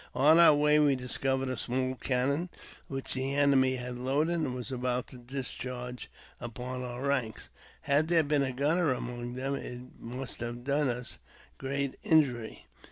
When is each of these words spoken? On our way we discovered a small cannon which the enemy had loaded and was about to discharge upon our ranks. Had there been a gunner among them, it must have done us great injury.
On 0.15 0.39
our 0.39 0.55
way 0.55 0.79
we 0.79 0.95
discovered 0.95 1.47
a 1.49 1.55
small 1.55 1.93
cannon 1.93 2.49
which 2.87 3.13
the 3.13 3.35
enemy 3.35 3.75
had 3.75 3.99
loaded 3.99 4.33
and 4.39 4.55
was 4.55 4.71
about 4.71 5.05
to 5.09 5.19
discharge 5.19 6.09
upon 6.39 6.81
our 6.81 7.05
ranks. 7.05 7.49
Had 7.81 8.07
there 8.07 8.23
been 8.23 8.41
a 8.41 8.51
gunner 8.51 8.91
among 8.93 9.35
them, 9.35 9.53
it 9.53 9.81
must 9.99 10.39
have 10.39 10.63
done 10.63 10.89
us 10.89 11.19
great 11.59 11.97
injury. 12.01 12.65